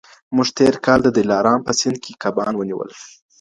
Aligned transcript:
موږ 0.35 0.47
تېر 0.57 0.75
کال 0.85 0.99
د 1.03 1.09
دلارام 1.17 1.59
په 1.63 1.71
سیند 1.79 1.97
کي 2.03 2.13
کبان 2.23 2.53
ونیول 2.55 2.89